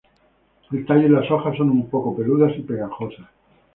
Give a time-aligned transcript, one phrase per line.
[0.71, 3.27] El tallo y las hojas son un poco peludas y pegajosas.